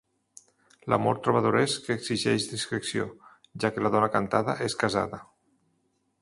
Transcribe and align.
L'amor 0.93 1.19
trobadoresc 1.27 1.89
exigeix 1.95 2.47
discreció, 2.55 3.05
ja 3.65 3.71
que 3.77 3.85
la 3.85 3.93
dona 3.97 4.11
cantada 4.17 4.57
és 4.71 4.79
casada. 4.87 5.21